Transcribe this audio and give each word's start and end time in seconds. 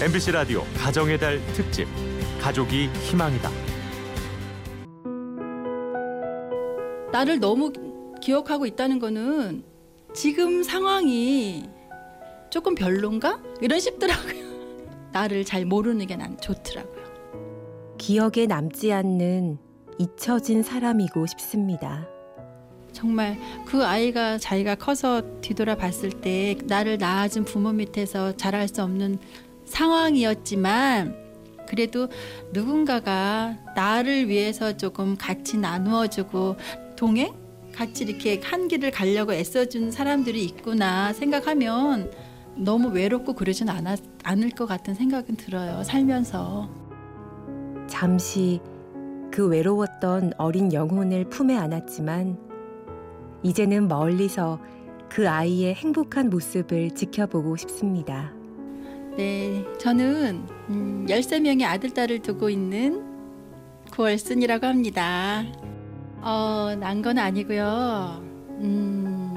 MBC 0.00 0.30
라디오 0.32 0.62
가정의 0.76 1.18
달 1.18 1.40
특집 1.54 1.88
가족이 2.40 2.86
희망이다. 2.86 3.50
나를 7.10 7.40
너무 7.40 7.72
기억하고 8.20 8.66
있다는 8.66 9.00
거는 9.00 9.64
지금 10.14 10.62
상황이 10.62 11.64
조금 12.50 12.74
별론가? 12.74 13.40
이런 13.60 13.80
싶더라고요. 13.80 14.48
나를 15.12 15.44
잘 15.44 15.64
모르는 15.64 16.06
게 16.06 16.16
난 16.16 16.38
좋더라고요. 16.40 17.08
기억에 17.98 18.46
남지 18.46 18.92
않는 18.92 19.58
잊혀진 19.98 20.62
사람이고 20.62 21.26
싶습니다. 21.26 22.06
정말 22.92 23.36
그 23.66 23.84
아이가 23.84 24.38
자기가 24.38 24.76
커서 24.76 25.22
뒤돌아 25.40 25.74
봤을 25.76 26.10
때 26.10 26.56
나를 26.64 26.98
낳아준 26.98 27.44
부모 27.44 27.72
밑에서 27.72 28.36
자랄 28.36 28.68
수 28.68 28.82
없는 28.82 29.18
상황이었지만 29.68 31.14
그래도 31.68 32.08
누군가가 32.52 33.56
나를 33.76 34.28
위해서 34.28 34.76
조금 34.76 35.16
같이 35.16 35.58
나누어주고 35.58 36.56
동행? 36.96 37.32
같이 37.74 38.04
이렇게 38.04 38.40
한 38.42 38.66
길을 38.66 38.90
가려고 38.90 39.32
애써준 39.32 39.92
사람들이 39.92 40.42
있구나 40.44 41.12
생각하면 41.12 42.10
너무 42.56 42.88
외롭고 42.88 43.34
그러진 43.34 43.68
않았, 43.68 44.00
않을 44.24 44.50
것 44.50 44.66
같은 44.66 44.94
생각은 44.94 45.36
들어요. 45.36 45.84
살면서. 45.84 46.68
잠시 47.86 48.60
그 49.30 49.46
외로웠던 49.46 50.32
어린 50.38 50.72
영혼을 50.72 51.24
품에 51.28 51.56
안았지만 51.56 52.36
이제는 53.42 53.86
멀리서 53.86 54.58
그 55.08 55.28
아이의 55.28 55.74
행복한 55.74 56.30
모습을 56.30 56.90
지켜보고 56.90 57.56
싶습니다. 57.56 58.37
네, 59.18 59.64
저는 59.78 60.46
음, 60.68 61.04
13명의 61.08 61.64
아들, 61.64 61.90
딸을 61.90 62.20
두고 62.20 62.50
있는 62.50 63.02
구월순이라고 63.90 64.64
합니다. 64.64 65.42
어, 66.20 66.76
난 66.78 67.02
건 67.02 67.18
아니고요. 67.18 68.22
음, 68.60 69.34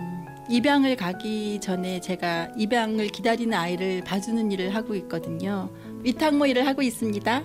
입양을 0.52 0.96
가기 0.98 1.60
전에 1.62 2.00
제가 2.00 2.52
입양을 2.60 3.08
기다리는 3.08 3.58
아이를 3.58 4.04
봐주는 4.04 4.52
일을 4.52 4.76
하고 4.76 4.94
있거든요. 4.94 5.72
위탁모 6.04 6.46
일을 6.46 6.68
하고 6.68 6.84
있습니다. 6.84 7.44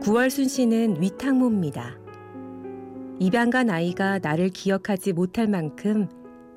구월순 0.00 0.48
씨는 0.48 1.02
위탁모입니다. 1.02 1.98
입양 3.18 3.50
간 3.50 3.68
아이가 3.68 4.18
나를 4.18 4.48
기억하지 4.48 5.12
못할 5.12 5.46
만큼 5.46 6.08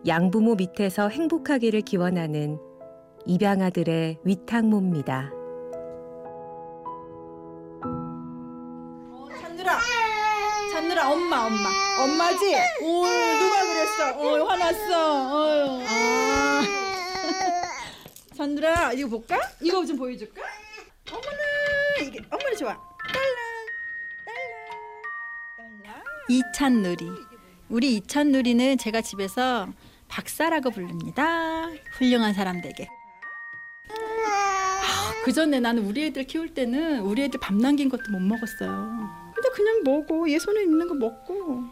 양부모 0.07 0.55
밑에서 0.55 1.09
행복하기를 1.09 1.81
기원하는 1.81 2.57
입양아들의 3.27 4.19
위탁모입니다. 4.23 5.31
찬누라, 9.41 9.79
찬누라 10.71 11.11
엄마, 11.11 11.45
엄마, 11.47 11.69
엄마지? 12.03 12.55
오, 12.81 13.05
누가 13.05 13.61
그랬어? 13.65 14.19
어, 14.19 14.45
화났어. 14.45 15.33
어휴. 15.33 15.83
아. 15.87 16.61
찬누라, 18.37 18.93
이거 18.93 19.09
볼까? 19.09 19.39
이거 19.61 19.83
좀 19.85 19.97
보여줄까? 19.97 20.41
어머나, 21.09 22.07
이게 22.07 22.19
어머나 22.29 22.55
좋아. 22.55 22.77
딸랑, 23.11 23.35
딸랑, 25.57 25.83
딸랑. 25.83 26.03
이찬누리. 26.29 27.09
우리 27.69 27.95
이찬누리는 27.95 28.77
제가 28.77 29.01
집에서 29.01 29.67
박사라고 30.09 30.69
부릅니다. 30.69 31.65
훌륭한 31.97 32.33
사람 32.33 32.61
되게. 32.61 32.87
그 35.25 35.31
전에 35.33 35.59
나는 35.59 35.83
우리 35.87 36.05
애들 36.05 36.25
키울 36.25 36.53
때는 36.53 36.99
우리 36.99 37.23
애들 37.23 37.39
밥 37.39 37.55
남긴 37.55 37.89
것도 37.89 38.11
못 38.11 38.19
먹었어요. 38.19 39.09
근데 39.33 39.49
그냥 39.55 39.81
먹어. 39.83 40.29
얘 40.29 40.37
손에 40.37 40.61
있는 40.61 40.87
거 40.87 40.93
먹고. 40.93 41.63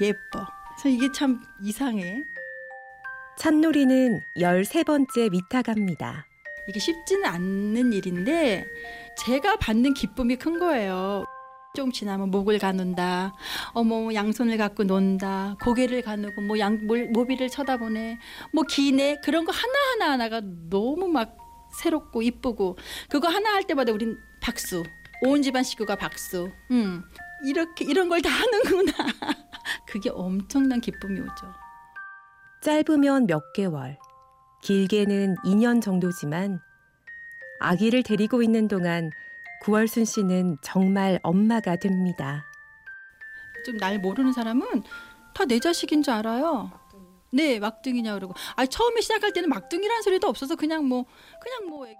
예뻐. 0.00 0.46
그래서 0.78 0.88
이게 0.88 1.12
참 1.12 1.42
이상해. 1.62 2.22
찬놀이는 3.36 4.22
13번째 4.38 5.30
위탁합니다. 5.30 6.24
이게 6.70 6.80
쉽지는 6.80 7.26
않는 7.26 7.92
일인데 7.92 8.66
제가 9.26 9.56
받는 9.56 9.92
기쁨이 9.92 10.36
큰 10.36 10.58
거예요. 10.58 11.26
좀 11.76 11.92
지나면 11.92 12.30
목을 12.30 12.58
가눈다. 12.58 13.34
어머 13.74 14.14
양손을 14.14 14.56
갖고 14.56 14.84
논다. 14.84 15.54
고개를 15.62 16.00
가누고 16.00 16.40
뭐 16.40 16.58
양 16.58 16.78
모비를 16.86 17.50
쳐다보네. 17.50 18.18
뭐 18.54 18.64
기네. 18.64 19.18
그런 19.22 19.44
거 19.44 19.52
하나 19.52 20.06
하나 20.06 20.12
하나가 20.14 20.40
너무 20.70 21.08
막 21.08 21.36
새롭고 21.72 22.22
이쁘고 22.22 22.76
그거 23.08 23.28
하나 23.28 23.52
할 23.54 23.64
때마다 23.66 23.92
우린 23.92 24.18
박수. 24.40 24.82
온 25.22 25.42
집안 25.42 25.62
식구가 25.62 25.96
박수. 25.96 26.50
음. 26.70 27.02
이렇게 27.44 27.84
이런 27.84 28.08
걸 28.08 28.20
다 28.22 28.28
하는구나. 28.30 28.92
그게 29.86 30.10
엄청난 30.10 30.80
기쁨이 30.80 31.20
오죠. 31.20 31.52
짧으면 32.62 33.26
몇 33.26 33.52
개월, 33.54 33.96
길게는 34.62 35.36
2년 35.44 35.80
정도지만 35.82 36.60
아기를 37.60 38.02
데리고 38.02 38.42
있는 38.42 38.68
동안 38.68 39.10
구월순 39.62 40.04
씨는 40.04 40.58
정말 40.62 41.18
엄마가 41.22 41.76
됩니다. 41.76 42.44
좀 43.66 43.76
날 43.78 43.98
모르는 43.98 44.32
사람은 44.32 44.82
다 45.34 45.44
내 45.46 45.58
자식인 45.58 46.02
줄 46.02 46.12
알아요. 46.14 46.70
네, 47.32 47.58
막둥이냐 47.58 48.14
그러고. 48.14 48.34
아, 48.56 48.66
처음에 48.66 49.00
시작할 49.00 49.32
때는 49.32 49.48
막둥이라는 49.48 50.02
소리도 50.02 50.26
없어서 50.28 50.56
그냥 50.56 50.86
뭐 50.86 51.04
그냥 51.40 51.68
뭐 51.70 51.86
애기. 51.86 51.98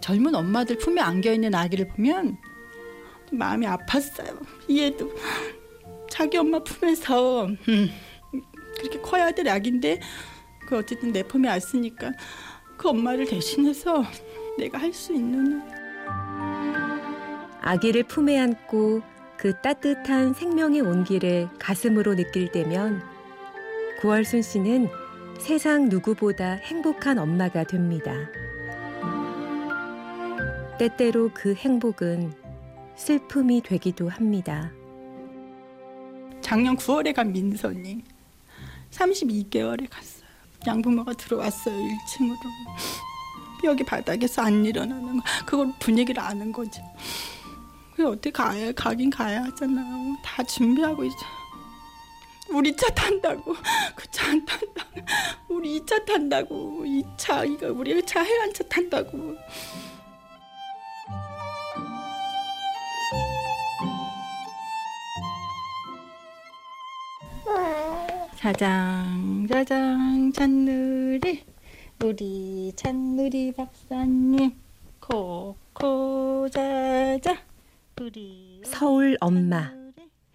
젊은 0.00 0.34
엄마들 0.34 0.78
품에 0.78 1.00
안겨 1.00 1.32
있는 1.32 1.54
아기를 1.54 1.88
보면 1.88 2.36
마음이 3.32 3.66
아팠어요. 3.66 4.40
얘도 4.70 5.12
자기 6.10 6.36
엄마 6.38 6.58
품에서 6.60 7.46
음, 7.46 7.90
그렇게 8.78 9.00
커야 9.00 9.30
될 9.30 9.48
아기인데 9.48 10.00
그 10.66 10.76
어쨌든 10.78 11.12
내 11.12 11.22
품에 11.22 11.48
왔으니까 11.48 12.12
그 12.76 12.88
엄마를 12.88 13.26
대신해서 13.26 14.04
내가 14.58 14.78
할 14.78 14.92
수 14.92 15.12
있는 15.12 15.62
아기를 17.60 18.04
품에 18.04 18.38
안고 18.38 19.02
그 19.38 19.54
따뜻한 19.60 20.34
생명의 20.34 20.80
온기를 20.80 21.48
가슴으로 21.60 22.16
느낄 22.16 22.50
때면 22.50 23.00
구월순 24.00 24.42
씨는 24.42 24.88
세상 25.38 25.88
누구보다 25.88 26.54
행복한 26.54 27.18
엄마가 27.18 27.62
됩니다. 27.62 28.12
때때로 30.76 31.30
그 31.32 31.54
행복은 31.54 32.32
슬픔이 32.96 33.62
되기도 33.62 34.08
합니다. 34.08 34.72
작년 36.40 36.76
9월에 36.76 37.14
간 37.14 37.32
민선이 37.32 38.02
32개월에 38.90 39.88
갔어요. 39.88 40.28
양부모가 40.66 41.12
들어왔어요 41.12 41.76
1층으로. 41.76 42.36
여기 43.64 43.84
바닥에서 43.84 44.42
안 44.42 44.64
일어나는 44.64 45.18
거 45.18 45.22
그걸 45.46 45.72
분위기를 45.78 46.20
아는 46.20 46.50
거죠. 46.50 46.82
그 47.98 48.06
어떻게 48.08 48.30
가야 48.30 48.70
가긴 48.70 49.10
가야 49.10 49.42
하잖아요. 49.42 50.16
다 50.22 50.40
준비하고 50.44 51.02
있어. 51.02 51.16
우리 52.48 52.74
차 52.76 52.86
탄다고 52.94 53.52
그 53.96 54.06
차 54.12 54.30
안 54.30 54.46
탄다. 54.46 54.86
우리 55.48 55.80
2차 55.80 56.04
탄다고 56.04 56.84
2차 56.84 57.50
이거 57.52 57.72
우리 57.72 58.00
차 58.06 58.22
해안 58.22 58.54
차 58.54 58.62
탄다고. 58.68 59.34
자장 68.36 69.46
자장 69.50 70.32
찬누리 70.32 71.44
우리 72.04 72.72
찬누리 72.76 73.52
박사님 73.52 74.52
코코 75.00 76.48
자자 76.50 77.36
서울 78.64 79.16
엄마 79.20 79.72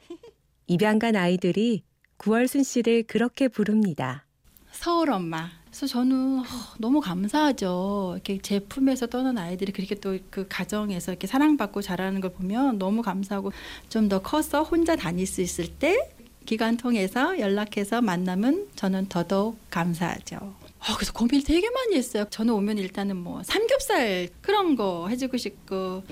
입양 0.67 0.99
간 0.99 1.15
아이들이 1.15 1.83
구월순 2.17 2.63
씨를 2.63 3.03
그렇게 3.03 3.47
부릅니다. 3.47 4.25
서울 4.71 5.11
엄마. 5.11 5.49
그래서 5.65 5.87
저는 5.87 6.43
너무 6.79 6.99
감사하죠. 7.01 8.11
이렇게 8.15 8.37
제 8.41 8.59
품에서 8.59 9.07
떠난 9.07 9.37
아이들이 9.37 9.71
그렇게 9.71 9.95
또 9.95 10.17
그 10.29 10.47
가정에서 10.47 11.11
이렇게 11.11 11.25
사랑받고 11.27 11.81
자라는 11.81 12.21
걸 12.21 12.31
보면 12.31 12.77
너무 12.77 13.01
감사하고 13.01 13.51
좀 13.89 14.07
더 14.09 14.19
커서 14.21 14.63
혼자 14.63 14.95
다닐 14.95 15.25
수 15.25 15.41
있을 15.41 15.67
때 15.67 16.09
기관 16.45 16.77
통해서 16.77 17.39
연락해서 17.39 18.01
만나면 18.01 18.67
저는 18.75 19.07
더더욱 19.09 19.57
감사하죠. 19.69 20.35
어, 20.37 20.95
그래서 20.95 21.13
고민을 21.13 21.43
되게 21.43 21.69
많이 21.69 21.95
했어요. 21.95 22.25
저는 22.29 22.53
오면 22.53 22.77
일단은 22.77 23.15
뭐 23.17 23.41
삼겹살 23.43 24.27
그런 24.41 24.75
거 24.75 25.07
해주고 25.09 25.37
싶고 25.37 26.03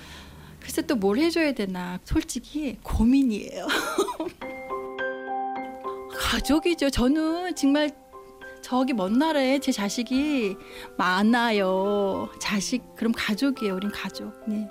글쎄 0.61 0.83
또뭘 0.83 1.17
해줘야 1.17 1.53
되나 1.53 1.99
솔직히 2.05 2.77
고민이에요. 2.83 3.67
가족이죠. 6.15 6.89
저는 6.89 7.55
정말 7.55 7.89
저기 8.61 8.93
먼 8.93 9.13
나라에 9.13 9.59
제 9.59 9.71
자식이 9.71 10.55
많아요. 10.97 12.29
자식 12.39 12.83
그럼 12.95 13.11
가족이에요. 13.15 13.75
우린 13.75 13.91
가족. 13.91 14.31
네. 14.47 14.67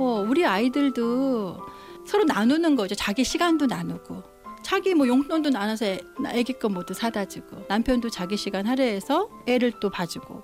어, 0.00 0.24
우리 0.28 0.44
아이들도 0.44 1.58
서로 2.06 2.24
나누는 2.24 2.74
거죠. 2.74 2.94
자기 2.94 3.22
시간도 3.22 3.66
나누고. 3.66 4.22
자기 4.62 4.94
뭐 4.94 5.06
용돈도 5.06 5.50
나눠서 5.50 5.84
애, 5.84 6.00
애기 6.32 6.54
거 6.54 6.70
모두 6.70 6.94
사다 6.94 7.26
주고 7.26 7.62
남편도 7.68 8.08
자기 8.08 8.38
시간 8.38 8.66
할애해서 8.66 9.28
애를 9.46 9.72
또 9.78 9.90
봐주고 9.90 10.42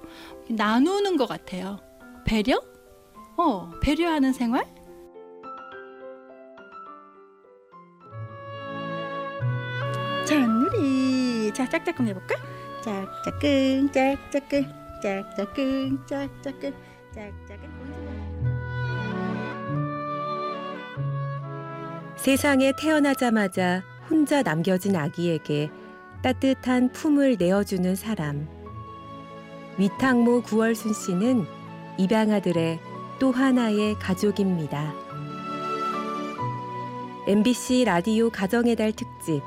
나누는 0.50 1.17
것 1.17 1.26
같아요. 1.26 1.81
배려? 2.26 2.61
어, 3.41 3.71
배려하는 3.81 4.35
생활? 4.35 4.67
자, 10.27 10.47
누리. 10.47 11.51
자, 11.55 11.67
짝짝꿍 11.67 12.07
해볼까? 12.09 12.37
짝짝꿍, 12.83 13.91
짝짝꿍, 13.93 14.67
짝짝꿍, 15.03 16.07
짝짝꿍, 16.07 16.75
짝짝꿍. 17.15 17.71
세상에 22.17 22.75
태어나자마자 22.79 23.83
혼자 24.11 24.43
남겨진 24.43 24.97
아기에게 24.97 25.71
따뜻한 26.23 26.93
품을 26.93 27.37
내어주는 27.39 27.97
사람. 27.97 28.47
위탁모 29.79 30.43
구월순 30.43 30.93
씨는 30.93 31.47
입양아들의 31.97 32.90
또 33.20 33.32
하나의 33.32 33.99
가족입니다. 33.99 34.94
MBC 37.28 37.84
라디오 37.84 38.31
가정의 38.31 38.75
달 38.76 38.93
특집 38.93 39.43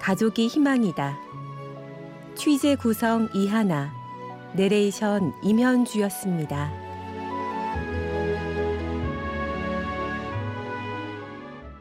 가족이 0.00 0.48
희망이다. 0.48 1.16
취재 2.34 2.74
구성 2.74 3.28
이하나, 3.32 3.92
내레이션 4.54 5.32
임현주였습니다. 5.42 6.87